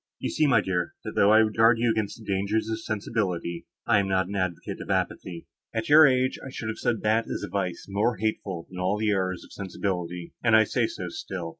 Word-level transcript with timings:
You 0.17 0.31
see, 0.31 0.47
my 0.47 0.61
dear, 0.61 0.95
that, 1.03 1.13
though 1.13 1.29
I 1.31 1.43
would 1.43 1.55
guard 1.55 1.77
you 1.77 1.91
against 1.91 2.17
the 2.17 2.25
dangers 2.25 2.67
of 2.69 2.79
sensibility, 2.81 3.67
I 3.85 3.99
am 3.99 4.07
not 4.07 4.27
an 4.27 4.35
advocate 4.35 4.79
for 4.83 4.91
apathy. 4.91 5.45
At 5.75 5.89
your 5.89 6.07
age 6.07 6.39
I 6.43 6.49
should 6.49 6.69
have 6.69 6.79
said 6.79 7.03
that 7.03 7.25
is 7.27 7.43
a 7.43 7.49
vice 7.49 7.85
more 7.87 8.17
hateful 8.17 8.65
than 8.67 8.79
all 8.79 8.97
the 8.97 9.11
errors 9.11 9.43
of 9.43 9.53
sensibility, 9.53 10.33
and 10.43 10.55
I 10.55 10.63
say 10.63 10.87
so 10.87 11.07
still. 11.09 11.49